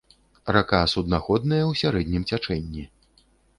Рака 0.55 0.79
суднаходная 0.93 1.61
ў 1.67 1.83
сярэднім 1.83 2.27
цячэнні. 2.33 2.83